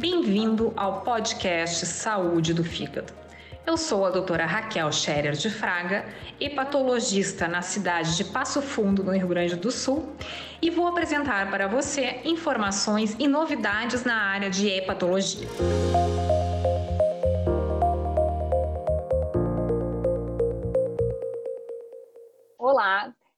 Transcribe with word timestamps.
Bem-vindo 0.00 0.72
ao 0.78 1.02
podcast 1.02 1.84
Saúde 1.84 2.54
do 2.54 2.64
Fígado. 2.64 3.12
Eu 3.66 3.76
sou 3.76 4.06
a 4.06 4.10
doutora 4.10 4.46
Raquel 4.46 4.90
Scherer 4.90 5.34
de 5.34 5.50
Fraga, 5.50 6.06
hepatologista 6.40 7.46
na 7.46 7.60
cidade 7.60 8.16
de 8.16 8.24
Passo 8.24 8.62
Fundo, 8.62 9.04
no 9.04 9.12
Rio 9.12 9.28
Grande 9.28 9.56
do 9.56 9.70
Sul, 9.70 10.16
e 10.62 10.70
vou 10.70 10.86
apresentar 10.86 11.50
para 11.50 11.68
você 11.68 12.20
informações 12.24 13.14
e 13.18 13.28
novidades 13.28 14.02
na 14.02 14.14
área 14.14 14.48
de 14.48 14.70
hepatologia. 14.70 15.46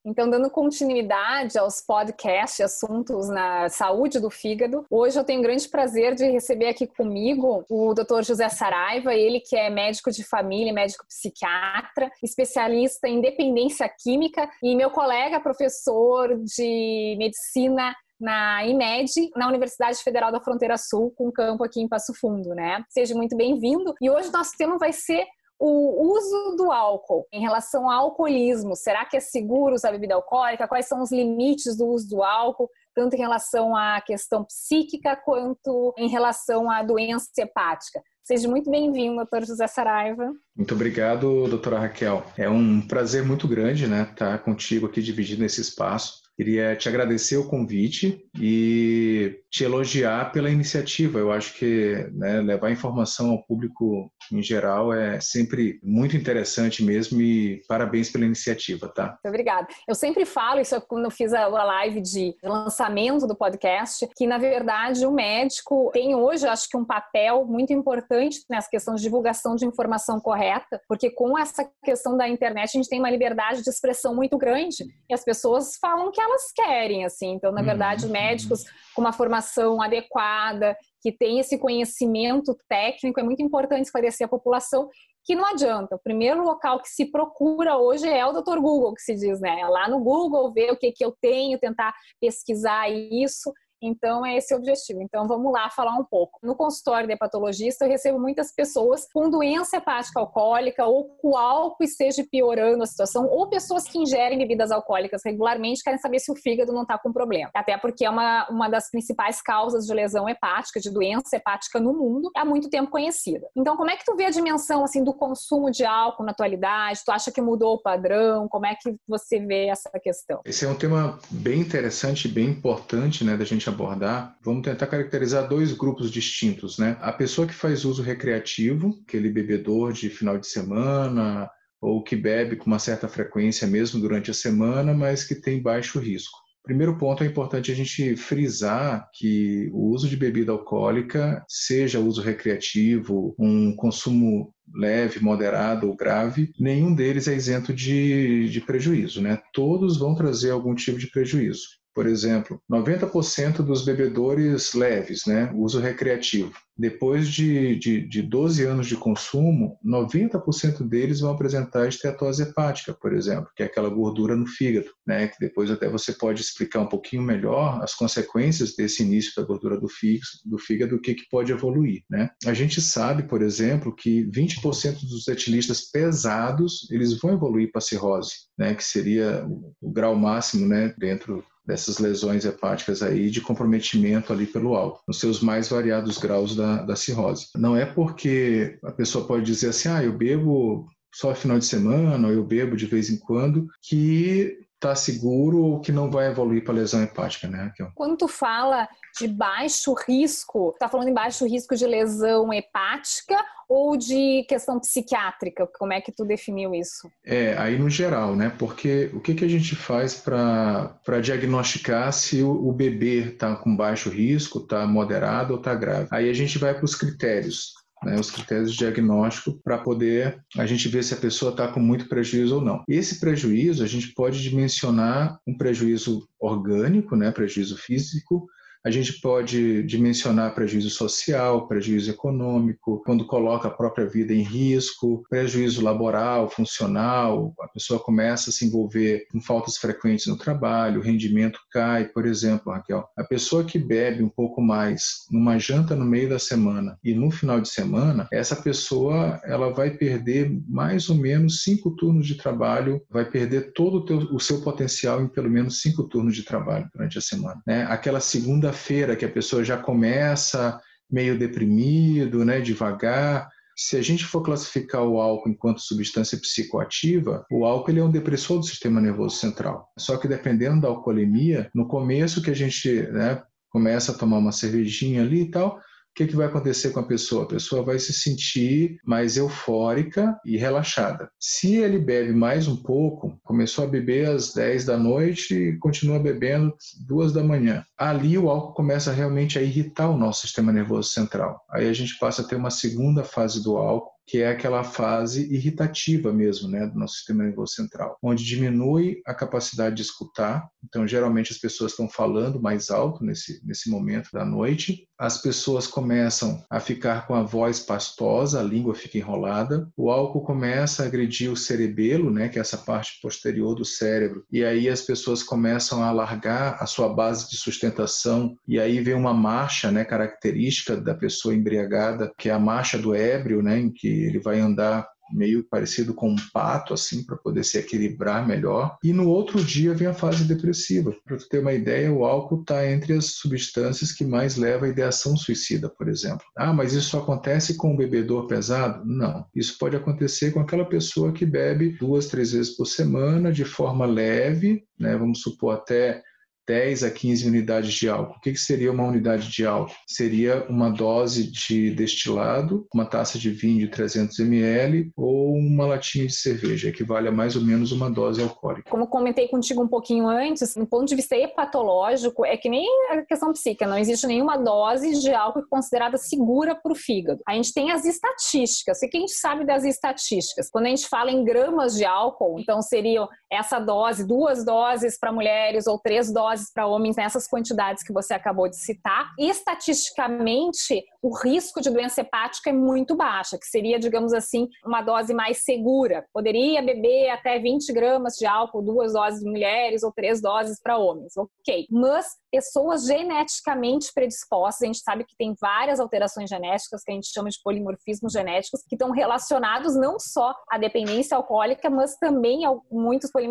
Então, 0.05 0.29
dando 0.29 0.51
continuidade 0.51 1.57
aos 1.57 1.81
podcasts, 1.81 2.61
assuntos 2.61 3.29
na 3.29 3.69
saúde 3.69 4.19
do 4.19 4.31
fígado, 4.31 4.85
hoje 4.91 5.19
eu 5.19 5.25
tenho 5.25 5.39
um 5.39 5.43
grande 5.43 5.69
prazer 5.69 6.15
de 6.15 6.29
receber 6.29 6.69
aqui 6.69 6.87
comigo 6.87 7.65
o 7.71 7.95
Dr. 7.95 8.23
José 8.23 8.49
Saraiva, 8.49 9.15
ele 9.15 9.39
que 9.39 9.57
é 9.57 9.71
médico 9.71 10.11
de 10.11 10.25
família, 10.25 10.73
médico 10.73 11.07
psiquiatra, 11.07 12.11
especialista 12.23 13.09
em 13.09 13.21
dependência 13.21 13.89
química 13.89 14.51
e 14.63 14.75
meu 14.75 14.91
colega 14.91 15.39
professor 15.39 16.37
de 16.37 17.15
medicina 17.19 17.95
na 18.21 18.65
IMED, 18.65 19.31
na 19.37 19.49
Universidade 19.49 19.99
Federal 19.99 20.31
da 20.31 20.41
Fronteira 20.41 20.77
Sul, 20.79 21.13
com 21.17 21.31
campo 21.31 21.65
aqui 21.65 21.81
em 21.81 21.89
Passo 21.89 22.13
Fundo, 22.15 22.55
né? 22.55 22.85
Seja 22.89 23.15
muito 23.15 23.37
bem-vindo. 23.37 23.95
E 24.01 24.09
hoje 24.09 24.33
nosso 24.33 24.57
tema 24.57 24.79
vai 24.79 24.93
ser 24.93 25.27
o 25.65 26.13
uso 26.17 26.57
do 26.57 26.73
álcool 26.73 27.25
em 27.33 27.41
relação 27.41 27.89
ao 27.89 28.07
alcoolismo. 28.07 28.75
Será 28.75 29.05
que 29.05 29.17
é 29.17 29.21
seguro 29.21 29.77
usar 29.77 29.93
bebida 29.93 30.17
alcoólica? 30.17 30.67
Quais 30.67 30.89
são 30.89 31.01
os 31.01 31.13
limites 31.13 31.77
do 31.77 31.87
uso 31.87 32.09
do 32.09 32.23
álcool? 32.23 32.69
Tanto 32.93 33.15
em 33.15 33.19
relação 33.19 33.77
à 33.77 34.01
questão 34.01 34.45
psíquica 34.45 35.15
quanto 35.15 35.95
em 35.97 36.09
relação 36.09 36.69
à 36.69 36.83
doença 36.83 37.29
hepática. 37.39 38.03
Seja 38.25 38.49
muito 38.49 38.71
bem-vindo, 38.71 39.17
doutor 39.17 39.45
José 39.45 39.67
Saraiva. 39.67 40.33
Muito 40.57 40.75
obrigado, 40.75 41.49
doutora 41.49 41.81
Raquel. 41.81 42.25
É 42.39 42.49
um 42.49 42.81
prazer 42.81 43.25
muito 43.25 43.49
grande 43.49 43.89
né, 43.89 44.09
estar 44.09 44.39
contigo 44.45 44.87
aqui 44.87 45.03
dividindo 45.03 45.45
esse 45.45 45.61
espaço. 45.61 46.23
Queria 46.37 46.75
te 46.77 46.89
agradecer 46.89 47.37
o 47.37 47.47
convite 47.47 48.25
e 48.41 49.41
te 49.51 49.65
elogiar 49.65 50.33
pela 50.33 50.49
iniciativa. 50.49 51.19
Eu 51.19 51.31
acho 51.31 51.55
que 51.55 52.09
né, 52.13 52.41
levar 52.41 52.71
informação 52.71 53.31
ao 53.31 53.45
público 53.45 54.11
em 54.33 54.43
geral 54.43 54.95
é 54.95 55.21
sempre 55.21 55.79
muito 55.83 56.17
interessante 56.17 56.83
mesmo 56.83 57.21
e 57.21 57.61
parabéns 57.69 58.09
pela 58.09 58.25
iniciativa, 58.25 58.89
tá? 58.89 59.09
Muito 59.09 59.29
obrigada. 59.29 59.67
Eu 59.87 59.95
sempre 59.95 60.25
falo 60.25 60.61
isso 60.61 60.81
quando 60.83 61.05
eu 61.05 61.11
fiz 61.11 61.35
a 61.35 61.47
live 61.47 62.01
de 62.01 62.35
lançamento 62.43 63.27
do 63.27 63.37
podcast, 63.37 64.09
que 64.17 64.27
na 64.27 64.39
verdade 64.39 65.05
o 65.05 65.13
médico 65.13 65.91
tem 65.93 66.15
hoje, 66.15 66.47
acho 66.47 66.69
que 66.69 66.77
um 66.77 66.85
papel 66.85 67.45
muito 67.45 67.75
importante 67.75 68.12
nessa 68.49 68.69
questão 68.69 68.95
de 68.95 69.03
divulgação 69.03 69.55
de 69.57 69.67
informação 69.67 70.21
correta, 70.21 70.81
porque 70.89 71.11
com 71.11 71.39
essa 71.39 71.69
questão 71.85 72.17
da 72.17 72.29
internet 72.29 72.71
a 72.71 72.79
gente 72.79 72.89
tem 72.89 72.99
uma 72.99 73.11
liberdade 73.11 73.63
de 73.63 73.71
expressão 73.71 74.15
muito 74.15 74.37
grande 74.37 74.85
e 75.09 75.15
as 75.15 75.25
pessoas 75.25 75.77
falam 75.77 76.11
que 76.11 76.21
elas 76.21 76.53
querem, 76.55 77.05
assim. 77.05 77.33
Então, 77.33 77.53
na 77.53 77.63
verdade, 77.63 78.07
uhum. 78.07 78.13
médicos 78.13 78.65
com 78.95 79.01
uma 79.01 79.13
formação 79.13 79.81
adequada, 79.81 80.77
que 81.01 81.11
tem 81.11 81.41
esse 81.41 81.59
conhecimento 81.59 82.57
técnico, 82.69 83.19
é 83.19 83.23
muito 83.23 83.43
importante 83.43 83.87
esclarecer 83.87 84.27
a 84.27 84.31
população 84.31 84.89
que 85.25 85.35
não 85.35 85.47
adianta. 85.47 85.97
O 85.97 85.99
primeiro 85.99 86.43
local 86.43 86.81
que 86.81 86.89
se 86.89 87.07
procura 87.07 87.77
hoje 87.77 88.09
é 88.09 88.25
o 88.27 88.33
Dr. 88.33 88.59
Google, 88.59 88.95
que 88.95 89.03
se 89.03 89.15
diz, 89.15 89.41
né? 89.41 89.61
É 89.61 89.69
lá 89.69 89.89
no 89.89 90.01
Google, 90.01 90.53
ver 90.53 90.73
o 90.73 90.77
que, 90.77 90.93
que 90.93 91.05
eu 91.05 91.13
tenho, 91.21 91.59
tentar 91.59 91.95
pesquisar 92.21 92.89
isso. 92.89 93.53
Então, 93.83 94.25
é 94.25 94.37
esse 94.37 94.55
o 94.55 94.59
objetivo. 94.59 95.03
Então, 95.03 95.27
vamos 95.27 95.53
lá 95.53 95.69
falar 95.71 95.97
um 95.97 96.05
pouco. 96.05 96.39
No 96.43 96.55
consultório 96.55 97.07
de 97.07 97.15
hepatologista, 97.15 97.85
eu 97.85 97.91
recebo 97.91 98.19
muitas 98.19 98.55
pessoas 98.55 99.07
com 99.13 99.29
doença 99.29 99.77
hepática 99.77 100.21
alcoólica 100.21 100.87
ou 100.87 101.09
com 101.17 101.37
álcool 101.37 101.83
esteja 101.83 102.25
piorando 102.31 102.83
a 102.83 102.87
situação, 102.87 103.27
ou 103.27 103.49
pessoas 103.49 103.85
que 103.85 103.99
ingerem 103.99 104.39
bebidas 104.39 104.71
alcoólicas 104.71 105.23
regularmente 105.25 105.83
querem 105.83 105.99
saber 105.99 106.21
se 106.21 106.31
o 106.31 106.37
fígado 106.37 106.73
não 106.73 106.83
está 106.83 106.99
com 106.99 107.13
problema. 107.13 107.51
Até 107.55 107.77
porque 107.77 108.05
é 108.05 108.11
uma, 108.11 108.49
uma 108.49 108.69
das 108.69 108.91
principais 108.91 109.43
causas 109.43 109.87
de 109.87 109.93
lesão 109.93 110.29
hepática, 110.29 110.81
de 110.81 110.91
doença 110.91 111.37
hepática 111.37 111.81
no 111.81 111.93
mundo, 111.93 112.31
há 112.37 112.45
muito 112.45 112.71
tempo 112.71 112.91
conhecida. 112.91 113.47
Então, 113.57 113.77
como 113.77 113.91
é 113.91 113.97
que 113.97 114.05
tu 114.05 114.15
vê 114.17 114.27
a 114.27 114.31
dimensão 114.31 114.85
assim 114.85 115.03
do 115.03 115.13
consumo 115.13 115.71
de 115.71 115.85
álcool 115.85 116.25
na 116.25 116.33
atualidade? 116.33 117.01
Tu 117.05 117.11
acha 117.11 117.33
que 117.33 117.41
mudou 117.41 117.75
o 117.75 117.83
padrão? 117.83 118.49
Como 118.49 118.67
é 118.67 118.75
que 118.75 118.95
você 119.09 119.41
vê 119.41 119.67
essa 119.67 119.91
questão? 120.01 120.41
Esse 120.45 120.65
é 120.65 120.69
um 120.69 120.75
tema 120.75 121.19
bem 121.31 121.61
interessante, 121.61 122.29
bem 122.29 122.49
importante, 122.49 123.25
né, 123.25 123.37
da 123.37 123.45
gente 123.45 123.69
abordar, 123.73 124.37
vamos 124.45 124.63
tentar 124.63 124.87
caracterizar 124.87 125.49
dois 125.49 125.73
grupos 125.73 126.11
distintos, 126.11 126.79
né? 126.79 126.97
A 127.01 127.13
pessoa 127.13 127.47
que 127.47 127.55
faz 127.55 127.85
uso 127.85 128.03
recreativo, 128.03 129.01
aquele 129.07 129.29
bebedor 129.29 129.93
de 129.93 130.09
final 130.09 130.39
de 130.39 130.47
semana, 130.47 131.51
ou 131.81 132.03
que 132.03 132.15
bebe 132.15 132.57
com 132.57 132.67
uma 132.67 132.79
certa 132.79 133.09
frequência 133.09 133.67
mesmo 133.67 134.01
durante 134.01 134.31
a 134.31 134.35
semana, 134.35 134.95
mas 134.95 135.25
que 135.25 135.35
tem 135.35 135.61
baixo 135.61 135.99
risco. 135.99 136.39
Primeiro 136.63 136.97
ponto 136.97 137.25
é 137.25 137.27
importante 137.27 137.73
a 137.73 137.75
gente 137.75 138.15
frisar 138.15 139.11
que 139.13 139.69
o 139.73 139.89
uso 139.89 140.09
de 140.09 140.17
bebida 140.17 140.53
alcoólica, 140.53 141.45
seja 141.49 141.99
uso 141.99 142.23
recreativo, 142.23 143.35
um 143.37 143.75
consumo 143.75 144.55
leve, 144.73 145.19
moderado 145.19 145.89
ou 145.89 145.97
grave, 145.97 146.53
nenhum 146.61 146.95
deles 146.95 147.27
é 147.27 147.35
isento 147.35 147.75
de, 147.75 148.49
de 148.49 148.61
prejuízo, 148.61 149.21
né? 149.21 149.41
Todos 149.53 149.99
vão 149.99 150.15
trazer 150.15 150.51
algum 150.51 150.73
tipo 150.73 150.99
de 150.99 151.11
prejuízo. 151.11 151.82
Por 151.95 152.07
exemplo, 152.07 152.61
90% 152.71 153.63
dos 153.63 153.85
bebedores 153.85 154.73
leves, 154.75 155.27
né, 155.27 155.51
uso 155.55 155.79
recreativo, 155.81 156.53
depois 156.77 157.29
de, 157.29 157.77
de, 157.77 158.09
de 158.09 158.23
12 158.23 158.65
anos 158.65 158.87
de 158.87 158.97
consumo, 158.97 159.79
90% 159.85 160.89
deles 160.89 161.21
vão 161.21 161.33
apresentar 161.33 161.87
esteatose 161.87 162.43
hepática, 162.43 162.95
por 162.95 163.13
exemplo, 163.13 163.51
que 163.55 163.63
é 163.63 163.67
aquela 163.67 163.91
gordura 163.91 164.35
no 164.35 164.47
fígado, 164.47 164.89
né, 165.07 165.29
que 165.29 165.37
depois 165.39 165.71
até 165.71 165.89
você 165.89 166.13
pode 166.13 166.41
explicar 166.41 166.81
um 166.81 166.89
pouquinho 166.89 167.23
melhor 167.23 167.83
as 167.83 167.95
consequências 167.95 168.75
desse 168.75 169.03
início 169.03 169.33
da 169.37 169.47
gordura 169.47 169.79
do 169.79 169.89
fígado, 169.89 170.27
do 170.45 170.59
fígado 170.59 170.97
o 170.97 171.01
que, 171.01 171.15
que 171.15 171.29
pode 171.31 171.53
evoluir. 171.53 172.03
Né? 172.09 172.31
A 172.47 172.55
gente 172.55 172.81
sabe, 172.81 173.25
por 173.25 173.43
exemplo, 173.43 173.95
que 173.95 174.25
20% 174.31 175.01
dos 175.09 175.29
etilistas 175.29 175.83
pesados 175.91 176.91
eles 176.91 177.19
vão 177.19 177.33
evoluir 177.35 177.71
para 177.71 177.81
cirrose, 177.81 178.33
né, 178.59 178.75
que 178.75 178.85
seria 178.85 179.45
o, 179.47 179.75
o 179.81 179.93
grau 179.93 180.17
máximo 180.17 180.67
né, 180.67 180.95
dentro 180.99 181.45
dessas 181.65 181.99
lesões 181.99 182.45
hepáticas 182.45 183.03
aí 183.03 183.31
de 183.31 183.41
comprometimento 183.41 184.33
ali 184.33 184.47
pelo 184.47 184.75
álcool, 184.75 185.03
nos 185.07 185.21
seus 185.21 185.41
mais 185.41 185.69
variados 185.69 186.19
graus 186.19 186.57
da, 186.57 186.83
da 186.83 186.97
cirrose. 186.97 187.49
Não 187.57 187.77
é 187.77 187.87
porque 187.87 188.79
a 188.85 188.93
pessoa 188.93 189.27
pode 189.27 189.45
dizer 189.45 189.69
assim, 189.69 189.89
ah, 189.89 190.03
eu 190.03 190.13
bebo 190.13 190.89
só 191.15 191.35
final 191.35 191.59
de 191.59 191.67
semana, 191.67 192.27
ou 192.27 192.35
eu 192.35 192.45
bebo 192.45 192.77
de 192.77 192.87
vez 192.87 193.11
em 193.11 193.19
quando, 193.19 193.69
que 193.83 194.59
está 194.83 194.97
seguro 194.97 195.59
ou 195.59 195.81
que 195.81 195.93
não 195.93 196.11
vai 196.11 196.27
evoluir 196.27 196.65
para 196.65 196.75
lesão 196.75 197.03
hepática, 197.03 197.47
né, 197.47 197.65
Raquel? 197.65 197.93
Quando 197.95 198.17
tu 198.17 198.27
fala 198.27 198.89
de 199.17 199.29
baixo 199.29 199.95
risco, 200.09 200.75
tá 200.79 200.89
falando 200.89 201.09
em 201.09 201.15
baixo 201.15 201.47
risco 201.47 201.77
de 201.77 201.87
lesão 201.87 202.53
hepática 202.53 203.37
ou 203.73 203.97
de 203.97 204.45
questão 204.47 204.79
psiquiátrica? 204.79 205.67
Como 205.79 205.95
é 205.95 206.01
que 206.01 206.13
tu 206.13 206.27
definiu 206.27 206.75
isso? 206.75 207.11
É, 207.25 207.57
aí 207.57 207.79
no 207.79 207.89
geral, 207.89 208.37
né? 208.37 208.53
Porque 208.59 209.11
o 209.15 209.21
que, 209.21 209.35
que 209.35 209.45
a 209.47 209.49
gente 209.49 209.75
faz 209.75 210.15
para 210.15 211.21
diagnosticar 211.23 212.13
se 212.13 212.43
o, 212.43 212.69
o 212.69 212.71
bebê 212.71 213.31
está 213.31 213.57
com 213.57 213.75
baixo 213.75 214.11
risco, 214.11 214.59
está 214.59 214.87
moderado 214.87 215.55
ou 215.55 215.59
está 215.59 215.75
grave? 215.75 216.09
Aí 216.11 216.29
a 216.29 216.35
gente 216.35 216.59
vai 216.59 216.75
para 216.75 216.85
os 216.85 216.95
critérios 216.95 217.73
né, 218.05 218.19
os 218.19 218.33
critérios 218.33 218.73
de 218.73 218.79
diagnóstico 218.79 219.53
para 219.63 219.79
poder 219.79 220.43
a 220.59 220.67
gente 220.67 220.89
ver 220.89 221.05
se 221.05 221.15
a 221.15 221.19
pessoa 221.19 221.53
está 221.53 221.69
com 221.69 221.79
muito 221.79 222.09
prejuízo 222.09 222.57
ou 222.57 222.61
não. 222.61 222.83
Esse 222.89 223.21
prejuízo 223.21 223.85
a 223.85 223.87
gente 223.87 224.09
pode 224.09 224.43
dimensionar 224.43 225.39
um 225.47 225.57
prejuízo 225.57 226.29
orgânico, 226.41 227.15
né, 227.15 227.31
prejuízo 227.31 227.77
físico, 227.77 228.49
a 228.85 228.91
gente 228.91 229.21
pode 229.21 229.83
dimensionar 229.85 230.55
prejuízo 230.55 230.91
social, 230.91 231.69
prejuízo 231.69 232.11
econômico, 232.11 233.03
quando 233.05 233.25
coloca 233.25 233.69
a 233.69 233.71
própria 233.71 234.07
vida 234.07 234.35
em 234.35 234.43
risco, 234.43 235.23
prejuízo 235.31 235.83
laboral, 235.83 236.51
funcional, 236.51 237.55
a 237.61 237.69
pessoa 237.69 238.01
começa 238.01 238.51
a 238.51 238.53
se 238.53 238.67
envolver 238.67 239.27
com 239.31 239.41
faltas 239.41 239.77
frequentes 239.77 240.27
no 240.27 240.37
trabalho, 240.37 241.01
o 241.01 241.03
rendimento 241.03 241.61
cai, 241.71 242.07
por 242.07 242.27
exemplo, 242.27 242.73
Raquel. 242.73 243.07
A 243.17 243.23
pessoa 243.23 243.65
que 243.65 243.79
bebe 243.79 244.23
um 244.23 244.29
pouco 244.29 244.61
mais 244.61 245.27
numa 245.31 245.59
janta 245.59 245.95
no 245.95 246.05
meio 246.05 246.29
da 246.29 246.39
semana 246.39 246.99
e 247.05 247.15
no 247.15 247.31
final 247.31 247.61
de 247.61 247.69
semana, 247.69 248.27
essa 248.33 248.57
pessoa 248.57 249.41
ela 249.45 249.73
vai 249.73 249.91
perder 249.91 250.51
mais 250.69 251.09
ou 251.09 251.17
menos 251.17 251.63
cinco 251.63 251.93
turnos 251.93 252.27
de 252.27 252.35
trabalho, 252.35 253.01
vai 253.09 253.25
perder 253.25 253.73
todo 253.73 253.99
o, 253.99 254.05
teu, 254.05 254.19
o 254.35 254.41
seu 254.41 254.61
potencial 254.61 255.23
em 255.23 255.29
pelo 255.29 255.51
menos 255.51 255.81
cinco 255.81 256.05
turnos 256.05 256.35
de 256.35 256.43
trabalho 256.43 256.89
durante 256.93 257.19
a 257.19 257.21
semana. 257.21 257.63
Né? 257.67 257.85
Aquela 257.85 258.21
segunda 258.21 258.72
segunda-feira 258.73 259.15
que 259.15 259.25
a 259.25 259.31
pessoa 259.31 259.63
já 259.63 259.77
começa 259.77 260.81
meio 261.11 261.39
deprimido, 261.39 262.45
né, 262.45 262.61
devagar. 262.61 263.49
Se 263.77 263.97
a 263.97 264.03
gente 264.03 264.25
for 264.25 264.43
classificar 264.43 265.03
o 265.03 265.21
álcool 265.21 265.51
enquanto 265.51 265.81
substância 265.81 266.39
psicoativa, 266.39 267.45
o 267.51 267.65
álcool 267.65 267.91
ele 267.91 268.01
é 268.01 268.05
um 268.05 268.11
depressor 268.11 268.59
do 268.59 268.67
sistema 268.67 269.01
nervoso 269.01 269.37
central. 269.37 269.89
Só 269.99 270.17
que 270.17 270.29
dependendo 270.29 270.83
da 270.83 270.89
alcoolemia, 270.89 271.71
no 271.75 271.87
começo 271.87 272.43
que 272.43 272.51
a 272.51 272.55
gente 272.55 273.03
né, 273.11 273.43
começa 273.71 274.13
a 274.13 274.15
tomar 274.15 274.39
uma 274.39 274.53
cervejinha 274.53 275.23
ali 275.23 275.43
e 275.43 275.51
tal, 275.51 275.81
o 276.13 276.15
que, 276.15 276.27
que 276.27 276.37
vai 276.37 276.47
acontecer 276.47 276.91
com 276.91 277.01
a 277.01 277.07
pessoa? 277.07 277.45
A 277.45 277.49
pessoa 277.49 277.83
vai 277.83 277.99
se 277.99 278.13
sentir 278.13 278.99
mais 279.03 279.39
eufórica 279.39 280.39
e 280.45 280.59
relaxada. 280.59 281.31
Se 281.41 281.77
ele 281.77 281.99
bebe 281.99 282.35
mais 282.35 282.69
um 282.69 282.77
pouco, 282.77 283.41
começou 283.43 283.85
a 283.85 283.89
beber 283.89 284.29
às 284.29 284.53
10 284.53 284.85
da 284.85 284.99
noite 284.99 285.55
e 285.55 285.79
continua 285.79 286.19
bebendo 286.19 286.75
duas 287.07 287.33
da 287.33 287.43
manhã, 287.43 287.83
ali 287.97 288.37
o 288.37 288.51
álcool 288.51 288.75
começa 288.75 289.11
realmente 289.11 289.59
a 289.59 289.63
irritar 289.63 290.11
o 290.11 290.19
nosso 290.19 290.43
sistema 290.43 290.71
nervoso 290.71 291.09
central. 291.11 291.63
Aí 291.71 291.89
a 291.89 291.93
gente 291.95 292.19
passa 292.19 292.43
a 292.43 292.45
ter 292.45 292.57
uma 292.57 292.71
segunda 292.71 293.25
fase 293.25 293.63
do 293.63 293.79
álcool, 293.79 294.13
que 294.27 294.39
é 294.39 294.49
aquela 294.49 294.85
fase 294.85 295.53
irritativa 295.53 296.33
mesmo, 296.33 296.69
né, 296.69 296.87
do 296.87 296.99
nosso 296.99 297.15
sistema 297.15 297.43
nervoso 297.45 297.75
central, 297.75 298.17
onde 298.23 298.45
diminui 298.45 299.21
a 299.27 299.35
capacidade 299.35 299.97
de 299.97 300.03
escutar. 300.03 300.69
Então, 300.85 301.07
geralmente 301.07 301.53
as 301.53 301.59
pessoas 301.59 301.93
estão 301.93 302.09
falando 302.09 302.61
mais 302.61 302.91
alto 302.91 303.25
nesse 303.25 303.63
nesse 303.65 303.91
momento 303.91 304.29
da 304.33 304.45
noite. 304.45 305.07
As 305.19 305.39
pessoas 305.41 305.87
começam 305.87 306.65
a 306.69 306.81
ficar 306.81 307.27
com 307.27 307.35
a 307.35 307.43
voz 307.43 307.81
pastosa, 307.81 308.61
a 308.61 308.63
língua 308.63 308.95
fica 308.95 309.19
enrolada. 309.19 309.89
O 309.97 310.11
álcool 310.11 310.43
começa 310.43 311.03
a 311.03 311.07
agredir 311.07 311.51
o 311.51 311.57
cerebelo, 311.57 312.31
né, 312.31 312.49
que 312.49 312.59
é 312.59 312.61
essa 312.61 312.79
parte 312.79 313.21
posterior 313.23 313.75
do 313.75 313.85
cérebro. 313.85 314.45
E 314.51 314.65
aí 314.65 314.89
as 314.89 315.03
pessoas 315.03 315.43
começam 315.43 316.03
a 316.03 316.09
alargar 316.09 316.77
a 316.81 316.87
sua 316.87 317.09
base 317.09 317.49
de 317.49 317.57
sustentação 317.57 318.57
e 318.67 318.79
aí 318.81 319.01
vem 319.01 319.15
uma 319.15 319.35
marcha, 319.35 319.91
né, 319.91 320.05
característica 320.05 320.97
da 320.97 321.15
pessoa 321.15 321.55
embriagada, 321.55 322.33
que 322.39 322.49
é 322.49 322.53
a 322.53 322.59
marcha 322.59 322.99
do 322.99 323.15
ébrio, 323.15 323.63
né, 323.63 323.79
em 323.79 323.93
que 323.93 324.09
ele 324.09 324.41
vai 324.41 324.59
andar 324.59 325.07
meio 325.33 325.65
parecido 325.65 326.15
com 326.15 326.31
um 326.31 326.37
pato, 326.53 326.95
assim, 326.95 327.25
para 327.25 327.37
poder 327.37 327.65
se 327.65 327.79
equilibrar 327.79 328.47
melhor. 328.47 328.97
E 329.03 329.13
no 329.13 329.29
outro 329.29 329.63
dia 329.63 329.95
vem 329.95 330.09
a 330.09 330.15
fase 330.15 330.45
depressiva. 330.45 331.15
Para 331.25 331.37
ter 331.37 331.59
uma 331.59 331.73
ideia, 331.73 332.13
o 332.13 332.25
álcool 332.25 332.61
está 332.61 332.89
entre 332.91 333.15
as 333.15 333.27
substâncias 333.27 334.13
que 334.13 334.25
mais 334.25 334.57
leva 334.57 334.87
à 334.87 334.89
ideação 334.89 335.37
suicida, 335.37 335.89
por 335.89 336.09
exemplo. 336.09 336.45
Ah, 336.57 336.73
mas 336.73 336.93
isso 336.93 337.11
só 337.11 337.19
acontece 337.19 337.77
com 337.77 337.95
o 337.95 337.97
bebedor 337.97 338.47
pesado? 338.47 339.05
Não. 339.05 339.45
Isso 339.55 339.77
pode 339.79 339.97
acontecer 339.97 340.53
com 340.53 340.61
aquela 340.61 340.85
pessoa 340.85 341.33
que 341.33 341.47
bebe 341.47 341.97
duas, 341.99 342.27
três 342.27 342.53
vezes 342.53 342.77
por 342.77 342.87
semana 342.87 343.53
de 343.53 343.65
forma 343.65 344.07
leve, 344.07 344.85
né? 344.99 345.17
Vamos 345.17 345.41
supor 345.41 345.75
até 345.75 346.23
10 346.67 347.05
a 347.05 347.11
15 347.11 347.49
unidades 347.49 347.93
de 347.93 348.09
álcool. 348.09 348.37
O 348.37 348.41
que, 348.41 348.55
seria 348.57 348.93
uma 348.93 349.05
unidade 349.05 349.51
de 349.51 349.67
álcool? 349.67 349.95
Seria 350.07 350.67
uma 350.69 350.91
dose 350.91 351.51
de 351.51 351.91
destilado, 351.91 352.87
uma 352.95 353.05
taça 353.05 353.39
de 353.39 353.51
vinho 353.51 353.81
de 353.81 353.89
300 353.89 354.39
ml 354.39 355.11
ou 355.17 355.55
uma 355.55 355.87
latinha 355.87 356.27
de 356.27 356.33
cerveja, 356.33 356.89
equivale 356.89 357.29
a 357.29 357.33
mais 357.33 357.57
ou 357.57 357.63
menos 357.63 357.93
uma 357.93 358.11
dose 358.11 358.43
alcoólica. 358.43 358.91
Como 358.91 359.07
comentei 359.07 359.49
contigo 359.49 359.83
um 359.83 359.89
pouquinho 359.89 360.29
antes, 360.29 360.75
do 360.75 360.87
ponto 360.87 361.07
de 361.07 361.17
vista 361.17 361.37
hepatológico, 361.37 362.45
é 362.45 362.57
que 362.57 362.69
nem 362.69 362.87
a 363.11 363.23
questão 363.23 363.53
psíquica, 363.53 363.87
não 363.87 363.99
existe 363.99 364.27
nenhuma 364.27 364.57
dose 364.57 365.21
de 365.21 365.33
álcool 365.33 365.67
considerada 365.69 366.17
segura 366.17 366.75
para 366.75 366.93
o 366.93 366.95
fígado. 366.95 367.43
A 367.47 367.55
gente 367.55 367.73
tem 367.73 367.91
as 367.91 368.05
estatísticas. 368.05 368.99
O 368.99 369.09
que 369.09 369.17
a 369.17 369.21
gente 369.21 369.33
sabe 369.33 369.65
das 369.65 369.85
estatísticas? 369.85 370.71
Quando 370.71 370.87
a 370.87 370.89
gente 370.89 371.09
fala 371.09 371.31
em 371.31 371.45
gramas 371.45 371.95
de 371.95 372.05
álcool, 372.05 372.61
então 372.61 372.81
seriam 372.83 373.29
essa 373.53 373.79
dose, 373.79 374.27
duas 374.27 374.65
doses 374.65 375.19
para 375.19 375.31
mulheres 375.31 375.87
ou 375.87 375.99
três 375.99 376.33
doses 376.33 376.73
para 376.73 376.87
homens 376.87 377.17
nessas 377.17 377.47
quantidades 377.47 378.03
que 378.03 378.13
você 378.13 378.33
acabou 378.33 378.67
de 378.67 378.77
citar. 378.77 379.31
Estatisticamente, 379.39 381.05
o 381.23 381.37
risco 381.37 381.81
de 381.83 381.91
doença 381.91 382.23
hepática 382.23 382.71
é 382.71 382.73
muito 382.73 383.15
baixa, 383.15 383.59
que 383.59 383.67
seria, 383.67 383.99
digamos 383.99 384.33
assim, 384.33 384.69
uma 384.85 385.03
dose 385.03 385.35
mais 385.35 385.65
segura. 385.65 386.25
Poderia 386.33 386.81
beber 386.83 387.29
até 387.29 387.59
20 387.59 387.93
gramas 387.93 388.37
de 388.37 388.47
álcool, 388.47 388.81
duas 388.81 389.13
doses 389.13 389.41
de 389.41 389.51
mulheres 389.51 390.03
ou 390.03 390.11
três 390.11 390.41
doses 390.41 390.81
para 390.83 390.97
homens. 390.97 391.37
Ok. 391.37 391.87
Mas 391.91 392.27
pessoas 392.51 393.05
geneticamente 393.05 394.13
predispostas, 394.15 394.83
a 394.83 394.87
gente 394.87 394.99
sabe 394.99 395.25
que 395.25 395.37
tem 395.37 395.55
várias 395.61 396.01
alterações 396.01 396.49
genéticas 396.49 397.03
que 397.03 397.11
a 397.11 397.15
gente 397.15 397.31
chama 397.33 397.51
de 397.51 397.59
polimorfismos 397.63 398.33
genéticos, 398.33 398.83
que 398.89 398.95
estão 398.95 399.11
relacionados 399.11 399.95
não 399.95 400.19
só 400.19 400.55
à 400.71 400.79
dependência 400.79 401.37
alcoólica, 401.37 401.91
mas 401.91 402.17
também 402.17 402.65
a 402.65 402.75
muitos 402.91 403.31
polimorfismos 403.31 403.42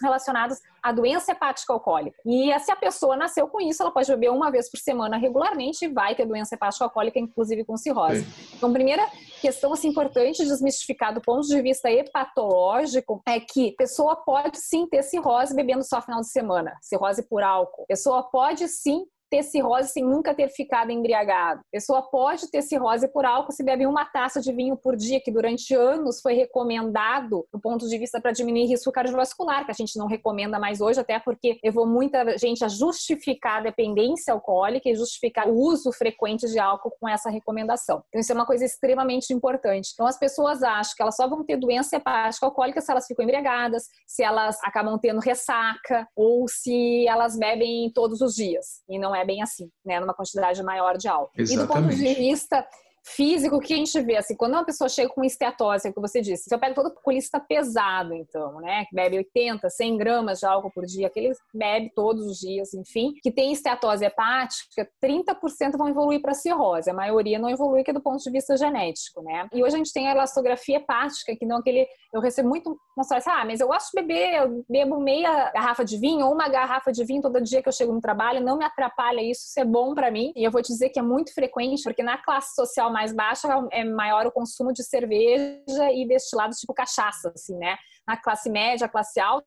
relacionados 0.00 0.58
à 0.82 0.92
doença 0.92 1.32
hepática 1.32 1.72
alcoólica. 1.72 2.16
E 2.24 2.56
se 2.60 2.70
a 2.70 2.76
pessoa 2.76 3.16
nasceu 3.16 3.48
com 3.48 3.60
isso, 3.60 3.82
ela 3.82 3.90
pode 3.90 4.10
beber 4.10 4.30
uma 4.30 4.50
vez 4.50 4.70
por 4.70 4.78
semana 4.78 5.16
regularmente 5.16 5.84
e 5.84 5.88
vai 5.88 6.14
ter 6.14 6.26
doença 6.26 6.54
hepática 6.54 6.84
alcoólica, 6.84 7.18
inclusive 7.18 7.64
com 7.64 7.76
cirrose. 7.76 8.24
Sim. 8.24 8.54
Então, 8.56 8.72
primeira 8.72 9.06
questão 9.40 9.72
assim, 9.72 9.88
importante 9.88 10.42
de 10.42 10.48
desmistificar 10.48 11.12
do 11.12 11.20
ponto 11.20 11.46
de 11.46 11.60
vista 11.62 11.90
hepatológico 11.90 13.22
é 13.26 13.40
que 13.40 13.70
a 13.70 13.76
pessoa 13.76 14.16
pode 14.16 14.58
sim 14.58 14.86
ter 14.86 15.02
cirrose 15.02 15.54
bebendo 15.54 15.84
só 15.84 16.00
final 16.00 16.20
de 16.20 16.28
semana, 16.28 16.76
cirrose 16.80 17.22
por 17.28 17.42
álcool. 17.42 17.82
A 17.82 17.86
pessoa 17.86 18.22
pode 18.22 18.68
sim 18.68 19.04
ter 19.30 19.42
cirrose 19.42 19.88
sem 19.88 20.04
nunca 20.04 20.34
ter 20.34 20.48
ficado 20.48 20.90
embriagado. 20.90 21.60
A 21.60 21.72
pessoa 21.72 22.02
pode 22.02 22.50
ter 22.50 22.62
cirrose 22.62 23.08
por 23.08 23.24
álcool 23.24 23.52
se 23.52 23.62
bebe 23.62 23.86
uma 23.86 24.04
taça 24.04 24.40
de 24.40 24.52
vinho 24.52 24.76
por 24.76 24.96
dia, 24.96 25.20
que 25.20 25.30
durante 25.30 25.74
anos 25.74 26.20
foi 26.20 26.34
recomendado 26.34 27.46
do 27.52 27.60
ponto 27.60 27.88
de 27.88 27.98
vista 27.98 28.20
para 28.20 28.32
diminuir 28.32 28.66
risco 28.66 28.92
cardiovascular, 28.92 29.64
que 29.64 29.70
a 29.70 29.74
gente 29.74 29.98
não 29.98 30.06
recomenda 30.06 30.58
mais 30.58 30.80
hoje, 30.80 31.00
até 31.00 31.18
porque 31.18 31.58
levou 31.62 31.86
muita 31.86 32.36
gente 32.38 32.64
a 32.64 32.68
justificar 32.68 33.58
a 33.58 33.62
dependência 33.62 34.32
alcoólica 34.32 34.88
e 34.88 34.94
justificar 34.94 35.48
o 35.48 35.54
uso 35.54 35.92
frequente 35.92 36.46
de 36.46 36.58
álcool 36.58 36.92
com 37.00 37.08
essa 37.08 37.30
recomendação. 37.30 38.02
Então, 38.08 38.20
isso 38.20 38.32
é 38.32 38.34
uma 38.34 38.46
coisa 38.46 38.64
extremamente 38.64 39.32
importante. 39.32 39.90
Então, 39.94 40.06
as 40.06 40.18
pessoas 40.18 40.62
acham 40.62 40.94
que 40.96 41.02
elas 41.02 41.16
só 41.16 41.28
vão 41.28 41.44
ter 41.44 41.56
doença 41.56 41.96
hepática 41.96 42.46
alcoólica 42.46 42.80
se 42.80 42.90
elas 42.90 43.06
ficam 43.06 43.22
embriagadas, 43.24 43.84
se 44.06 44.22
elas 44.22 44.58
acabam 44.62 44.98
tendo 44.98 45.20
ressaca 45.20 46.06
ou 46.14 46.46
se 46.48 47.06
elas 47.06 47.36
bebem 47.36 47.90
todos 47.94 48.20
os 48.20 48.34
dias. 48.34 48.82
E 48.88 48.98
não 49.16 49.22
é 49.22 49.24
bem 49.24 49.42
assim, 49.42 49.70
né? 49.84 49.98
Numa 49.98 50.14
quantidade 50.14 50.62
maior 50.62 50.96
de 50.96 51.08
álcool. 51.08 51.32
Exatamente. 51.36 51.54
E 51.54 51.66
do 51.66 51.66
ponto 51.66 51.96
de 51.96 52.14
vista 52.14 52.66
físico, 53.06 53.60
que 53.60 53.72
a 53.72 53.76
gente 53.76 54.00
vê? 54.00 54.16
Assim, 54.16 54.34
quando 54.34 54.54
uma 54.54 54.64
pessoa 54.64 54.88
chega 54.88 55.08
com 55.08 55.24
esteatose, 55.24 55.86
é 55.86 55.90
o 55.90 55.94
que 55.94 56.00
você 56.00 56.20
disse, 56.20 56.44
se 56.44 56.54
eu 56.54 56.58
pego 56.58 56.74
todo 56.74 56.88
oculista 56.88 57.38
pesado, 57.38 58.12
então, 58.14 58.60
né, 58.60 58.84
que 58.86 58.94
bebe 58.94 59.18
80, 59.18 59.70
100 59.70 59.96
gramas 59.96 60.40
de 60.40 60.46
álcool 60.46 60.72
por 60.72 60.84
dia, 60.84 61.08
que 61.08 61.20
ele 61.20 61.32
bebe 61.54 61.92
todos 61.94 62.26
os 62.26 62.38
dias, 62.38 62.74
enfim, 62.74 63.14
que 63.22 63.30
tem 63.30 63.52
esteatose 63.52 64.04
hepática, 64.04 64.88
30% 65.02 65.76
vão 65.78 65.88
evoluir 65.88 66.20
para 66.20 66.34
cirrose, 66.34 66.90
a 66.90 66.94
maioria 66.94 67.38
não 67.38 67.48
evolui, 67.48 67.84
que 67.84 67.90
é 67.90 67.94
do 67.94 68.02
ponto 68.02 68.22
de 68.22 68.30
vista 68.30 68.56
genético, 68.56 69.22
né? 69.22 69.48
E 69.54 69.62
hoje 69.62 69.76
a 69.76 69.78
gente 69.78 69.92
tem 69.92 70.08
a 70.08 70.12
elastografia 70.12 70.78
hepática, 70.78 71.36
que 71.36 71.46
não 71.46 71.58
aquele, 71.58 71.86
eu 72.12 72.20
recebo 72.20 72.48
muito 72.48 72.76
mostrar 72.96 73.18
assim, 73.18 73.30
ah, 73.30 73.44
mas 73.44 73.60
eu 73.60 73.68
gosto 73.68 73.90
de 73.90 74.02
beber, 74.02 74.34
eu 74.34 74.64
bebo 74.68 74.98
meia 74.98 75.50
garrafa 75.52 75.84
de 75.84 75.98
vinho 75.98 76.26
ou 76.26 76.32
uma 76.32 76.48
garrafa 76.48 76.90
de 76.90 77.04
vinho 77.04 77.22
todo 77.22 77.40
dia 77.40 77.62
que 77.62 77.68
eu 77.68 77.72
chego 77.72 77.92
no 77.92 78.00
trabalho, 78.00 78.40
não 78.40 78.58
me 78.58 78.64
atrapalha 78.64 79.20
isso, 79.20 79.46
isso 79.46 79.60
é 79.60 79.64
bom 79.64 79.94
para 79.94 80.10
mim, 80.10 80.32
e 80.34 80.42
eu 80.42 80.50
vou 80.50 80.62
te 80.62 80.68
dizer 80.68 80.88
que 80.88 80.98
é 80.98 81.02
muito 81.02 81.32
frequente, 81.32 81.82
porque 81.82 82.02
na 82.02 82.18
classe 82.18 82.54
social 82.54 82.90
mais 82.96 83.12
baixa 83.12 83.46
é 83.72 83.84
maior 83.84 84.26
o 84.26 84.32
consumo 84.32 84.72
de 84.72 84.82
cerveja 84.82 85.92
e 85.92 86.08
destilados 86.08 86.56
tipo 86.56 86.72
cachaça, 86.72 87.30
assim, 87.34 87.54
né? 87.58 87.76
Na 88.08 88.16
classe 88.16 88.48
média, 88.48 88.88
classe 88.88 89.20
alta, 89.20 89.46